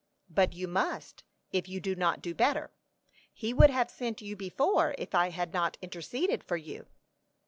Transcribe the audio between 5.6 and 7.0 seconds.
interceded for you."